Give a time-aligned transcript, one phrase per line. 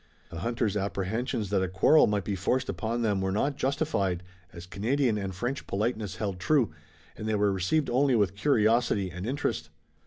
[0.31, 4.65] The hunter's apprehensions that a quarrel might be forced upon them were not justified, as
[4.65, 6.71] Canadian and French politeness held true,
[7.15, 9.69] and they were received only with curiosity and interest.